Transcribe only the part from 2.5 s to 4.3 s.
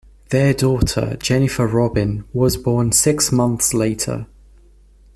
born six months later.